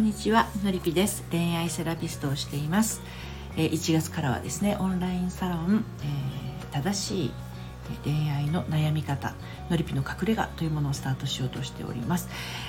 [0.00, 1.22] んにちはのりぴです。
[1.30, 3.02] 恋愛セラピストをしています。
[3.56, 7.32] 1月からはですねオンラインサロン、えー正しい
[8.04, 9.34] 恋愛の悩み方
[9.68, 12.28] のりぴの隠れ家というものをスタートしようとしております。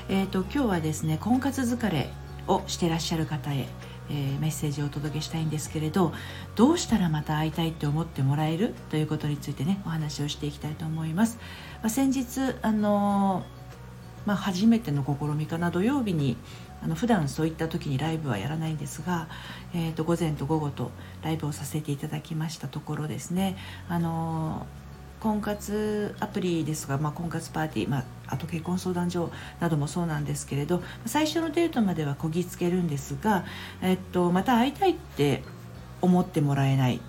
[0.10, 2.10] えっ、と今日はですね婚活疲れ
[2.48, 3.68] をしてらっしゃる方へ
[4.10, 6.12] えーメッセージをお届けしたいんですけれど
[6.56, 8.74] どうしたらまた会いたいって思ってもらえる？
[8.90, 11.38] ということについてねお話をしていきたいと思います、
[11.82, 13.61] まあ、先日あのー
[14.26, 16.38] まあ、初めての試みかな土曜日に
[16.84, 19.28] あの普段そういった時にライブはやらないんですが、
[19.74, 20.92] えー、と午前と午後と
[21.24, 23.58] ライブをさせていただきましたところですね。
[23.88, 24.66] あの
[25.20, 33.46] 婚活アプリですが、まあ、婚活パーティー、まあ、あと結婚相談所などもそうなんですけれど最初のデートまではこぎつけるんですが、
[33.84, 35.44] えっと、また会いたいって
[36.02, 37.00] 思ってもらえない。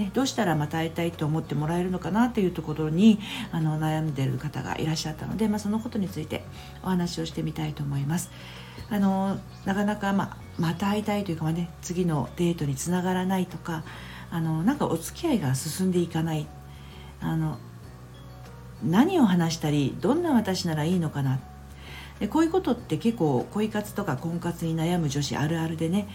[0.00, 3.20] ね、どうしたらまた会いたいと思ってもらえるのかなというところに
[3.52, 6.42] あの悩んでる方がいらっしゃったので、まあ、そのことについて
[6.82, 8.30] お話をしてみたいと思います。
[8.88, 13.84] あのなかなか、ま、また会いたいというか、ね、次のデートにつながらないとか
[14.30, 16.46] あのなんかお付き合いが進んでいかない
[17.20, 17.58] あの
[18.82, 21.38] 何を話したりどんな私ならいいのかな
[22.18, 26.08] でこういうことって結構恋活とか婚活に悩む女子あるあるでね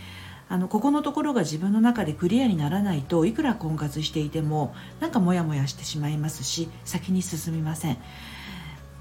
[0.48, 7.98] あのここのところが自分の中でクリアにならないといくら婚活していてもなんかモヤモヤしてしまいますし先に進みません。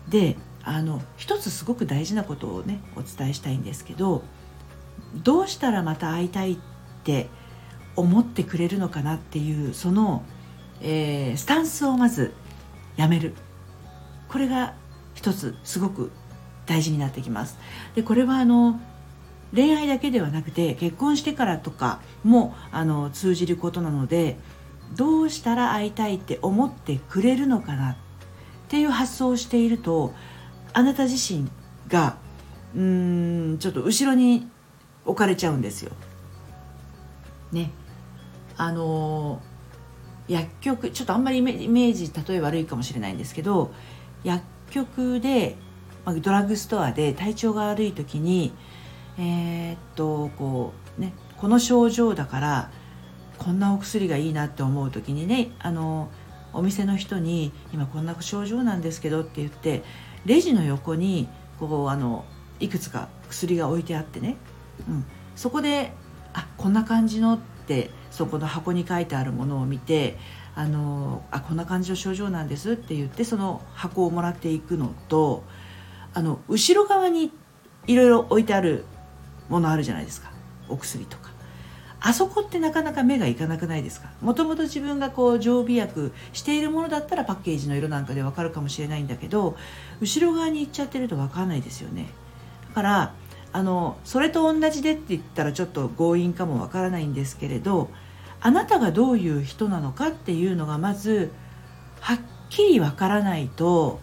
[0.09, 4.23] であの一つすごく大事なことをねお伝えしたいんですけど
[5.15, 6.59] どうしたらまた会いたいっ
[7.05, 7.29] て
[7.97, 10.25] 思ってくれるのかなっていうその、
[10.81, 12.33] えースタンスをまず
[12.97, 13.35] やめる。
[14.29, 14.75] これが
[15.15, 16.11] 一つすごく
[16.67, 17.59] 大事になってきます。
[17.95, 18.81] でこれはあの
[19.55, 24.37] 恋愛だけではなくて結婚してからとかもあの通じることなので
[24.97, 27.97] どうしたら会いたいって思ってくれるのかなっ
[28.69, 30.13] ていう発想をしていると
[30.73, 31.49] あなた自身
[31.89, 32.17] が
[32.75, 34.49] うーんちょっと後ろに
[35.05, 35.93] 置かれちゃうんですよ。
[37.53, 37.71] ね。
[38.57, 39.41] あの
[40.29, 43.73] 薬局ちょっとあんまりイメージ例え悪いかもしれないんですけど
[44.23, 45.57] 薬局で
[46.07, 48.53] ドラッグストアで体調が悪い時に
[49.19, 52.71] えーっとこうねこの症状だから
[53.39, 56.11] こんなお薬がいいなって思う時にねあの
[56.53, 59.83] お店の人に「今こんな症状なんですけど」って言って
[60.25, 62.25] レジの横にこうあの
[62.61, 64.37] いくつか薬が置いてあってね、
[64.89, 65.05] うん、
[65.35, 65.93] そこで
[66.33, 70.19] 「あこんな感じの」ってそこの箱に書いてあるものを見て
[70.55, 75.43] 「あのあこんな感じの症状なんです」って言ってその箱をもらっていくのと
[76.15, 77.33] あの後ろ側に
[77.87, 78.85] いろいろ置いてある
[79.49, 80.31] ものあるじゃないですか。
[80.69, 81.31] お薬とか。
[82.07, 84.11] あそこってなかなか目がいかなくないですか？
[84.21, 89.57] もともと自分がこう常備薬しているものだったらパッケージの色なんかでわかるかもしれないんだけど
[90.03, 92.09] 後ろ側に行っちゃってるとわかんないですよね。
[92.69, 93.15] だから
[93.53, 97.89] あのそれと同じでって言ったらちょっと強引かもわからないんですけれど
[98.41, 101.33] あなたがどういう人なのかっていうのがまず
[102.01, 102.19] はっ
[102.51, 104.01] きりわからないと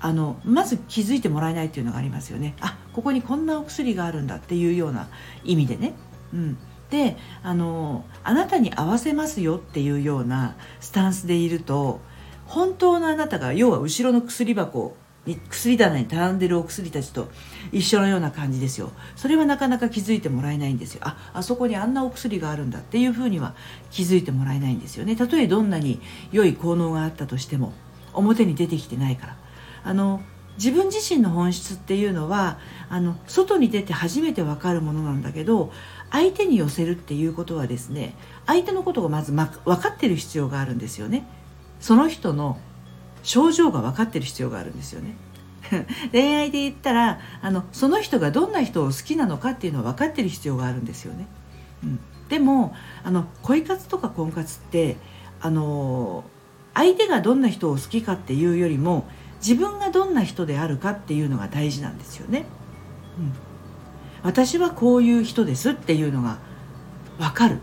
[0.00, 2.54] あのまず気づいてもらえないっていうのがありますよね。
[2.60, 5.06] あここにこんなお薬があるんだっていうような
[5.44, 5.92] 意味でね、
[6.34, 6.58] うん、
[6.90, 12.00] であのあなたに合わせますよっていうようなスタンスでいると
[12.46, 17.28] 本当のあなたが要は後ろの薬箱に薬棚に並んでるお薬たちと
[17.70, 18.90] 一緒のような感じですよ。
[19.14, 21.02] それはなかなか気づいてもらえないんですよ。
[21.04, 23.54] ああそこにあんなお薬があるんだっていうふうには
[23.92, 25.14] 気づいてもらえないんですよね。
[25.14, 26.00] たとえどんなに
[26.32, 27.74] 良い効能があったとしても
[28.12, 29.36] 表に出てきてないから。
[29.84, 30.20] あの
[30.58, 32.58] 自分自身の本質っていうのは
[32.90, 35.72] あの外に出て初めて分かるものなんだけど
[36.10, 38.14] 相手に寄せるっていうことはですね
[38.46, 41.26] 相手のことがまず、分かってる必要があるんですよね。
[41.80, 42.58] その人の
[43.22, 45.16] 症状が分かってる必要があるんですよね。
[46.12, 51.26] 恋愛で言ったらあのその人がどんな人を好きなのかっていうのは分かってる必要があるんですよね、
[51.84, 54.96] うん、でもあの恋活とか婚活って
[55.40, 56.24] あの
[56.74, 59.06] 相手がどんな人を好きかっていうよりも
[59.40, 62.46] 自分がどんな人であるかっていうのが大事なんですよね。
[63.18, 63.32] うん、
[64.22, 66.38] 私はこういう人ですっていうのが
[67.18, 67.58] 分かる。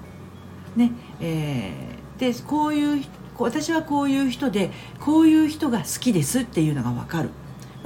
[0.75, 0.91] ね
[1.21, 3.05] えー、でこういう
[3.37, 7.29] 私はこういう人でこういう人が好きですっていうのが分かる。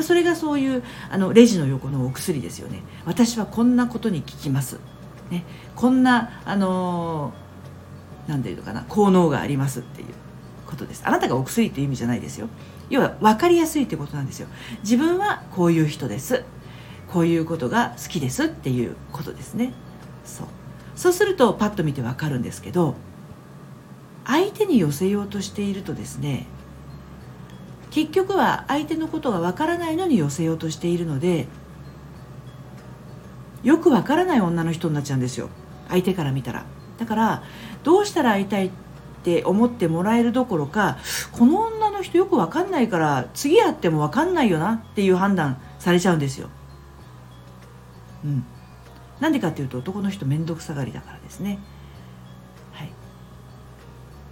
[0.01, 2.83] それがそういうあのレジの横のお薬ですよね。
[3.05, 4.79] 私はこんなことに効きます。
[5.29, 5.45] ね、
[5.75, 7.33] こんなあの
[8.27, 10.07] 何て言うのかな効能がありますっていう
[10.65, 11.03] ことです。
[11.05, 12.47] あなたがお薬っていう意味じゃないですよ。
[12.89, 14.47] 要は分かりやすいってことなんですよ。
[14.81, 16.43] 自分はこういう人です。
[17.11, 19.73] こういうことが好きですっていうことですね。
[20.23, 20.47] そう。
[20.99, 22.95] そうするとパッと見て分かるんですけど
[24.25, 26.45] 相手に寄せようとしているとですね
[27.89, 31.47] 結局は相手のことが分からないのに寄せようとしているので
[33.63, 35.49] よくわからない女の人になっちゃうんですよ。
[35.87, 36.65] 相手から見たら。
[36.97, 37.43] だから
[37.83, 38.71] どうしたら会いたいっ
[39.23, 40.97] て思ってもらえるどころか
[41.31, 46.49] この女の人よくわかんないから次会ってもわかんないよなっていう判断されちゃうんですよ。
[48.25, 48.43] うん。
[49.19, 51.59] なんでかっていうと男の人面倒くさがりだからですね。
[52.71, 52.91] はい。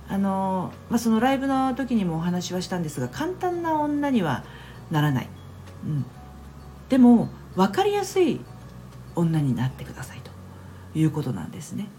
[0.10, 4.44] あのまあそのライブの時にもお話はしたんですが簡単な女には
[4.90, 5.30] ならない、
[5.84, 6.06] うん、
[6.88, 8.40] でも分かりやすい
[9.16, 10.32] 女になってくださいと
[10.98, 11.90] いうことなんですね。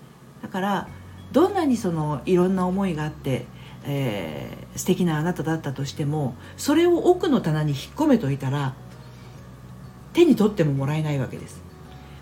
[0.42, 0.88] だから
[1.32, 3.46] どんなにそのいろんな思いがあって、
[3.90, 8.74] えー、素敵なあなただったとしてもそれを奥の棚に引っ込めといたら
[10.12, 11.66] 手に取ってももらえないわけです。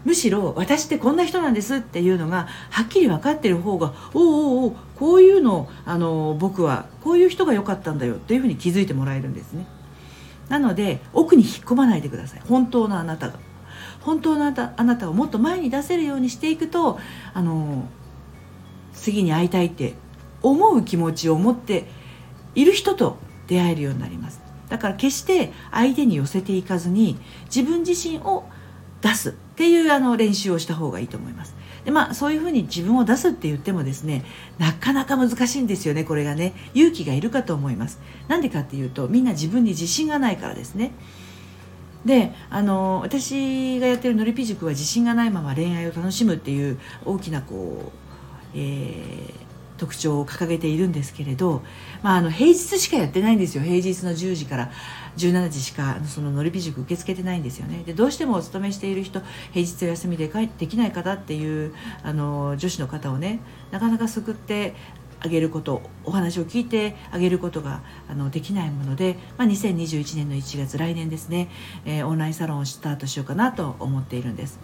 [0.04, 9.66] むしろ私ってこんな人なんですっていうのがはっきり分かってる方がおおおおこういうのあの僕はこういう人が良かったんだよっていうふうに気づいてもらえるんですね。
[10.48, 12.42] なので奥に引っ込まないでください。
[12.48, 13.40] 本当のあなたが。
[14.02, 17.00] 本当のあなたあなたをもっと前に出せるようにしていくと
[17.34, 17.88] あの
[18.92, 19.94] 次に会いたいって
[20.42, 21.86] 思う気持ちを持って
[22.54, 24.40] いる人と出会えるようになります。
[24.68, 28.44] だから決して相手に寄せていかずに自分自身を
[29.00, 31.54] 出すっていうあの練習をした方がいいと思います。
[31.84, 34.24] でまあそういうふうに自分を出すって言ってもですね
[34.58, 36.54] なかなか難しいんですよねこれがね。
[36.74, 38.00] 勇気がいるかと思います。
[38.26, 40.92] なんでかっていうとみんな自分に自信がないからですね。
[42.04, 48.06] であの私がやってるのりぴ塾は自信がないまま恋愛を楽しむっていう大きなこう
[48.54, 49.45] えー、
[49.76, 51.62] 特徴を掲げているんですけれど、
[52.02, 54.70] まあ、あの平日しかやってないんですよ平日の10時から
[55.16, 59.20] 17時しかそののりび塾受け付けてないんですよねでどうしてもお勤めしている人
[59.52, 63.40] 平日お休みで帰ってきない方っていうあの女子の方をね
[63.70, 64.74] なかなか救って
[65.20, 71.48] あげることお話を聞いてあげることがあのできないもので、まあ、2021年の1月来年ですね、
[71.84, 74.60] えー、オンラインサロンをスタートしようかなと思っているんです。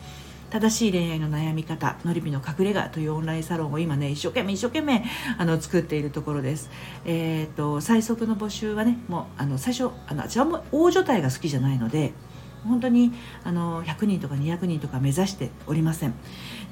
[0.53, 5.03] 正しい恋愛の悩み方のりびの隠れ家というオンラインサロンを今ね一生懸命一生懸命
[5.39, 6.69] あの作っているところです。
[7.07, 12.13] え、ー、と最速の募集はねもうあの最初あのあちらも大所帯が好きじゃないので
[12.67, 13.13] 本当に
[13.45, 16.15] あの100人とか200人とか目指しておりません。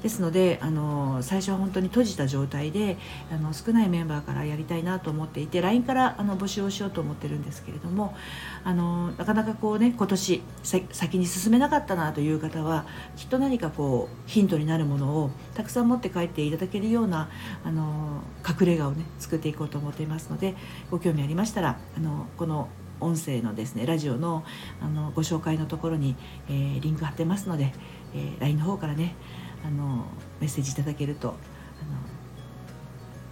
[0.01, 2.97] ですのであの最初は本当に閉じた状態で
[3.31, 8.15] あの少ないメンバーからやりたいなと思っていて LINE からあの募集をしようと思ってるんですけれども
[8.63, 12.85] あのなかなかこうね今年先に進めなかったなという方は
[13.15, 17.29] きっと何かこうヒントになるものをたくさん持って帰っていただけるような
[17.63, 20.55] あの隠れ家をね作っていこうと思っていますので
[20.89, 22.69] ご興味ありましたらあのこの
[23.01, 24.43] 音声のですねラジオの
[24.81, 26.15] あのご紹介のところに、
[26.47, 27.73] えー、リンク貼ってますので、
[28.13, 29.15] えー、LINE の方からね
[29.65, 30.05] あの
[30.39, 31.35] メッセージいただけるとあの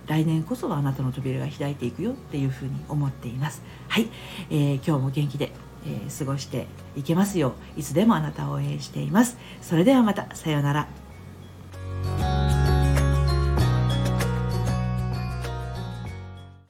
[0.08, 3.62] 来年こそはあなたの扉が開いていくよっていうふうに思っています。
[3.88, 4.10] はい、
[4.50, 5.52] えー、今日も元気で、
[5.86, 9.38] えー、過ごしていけますよういつでもあなたを応援しています。
[9.62, 11.09] それではまたさようなら。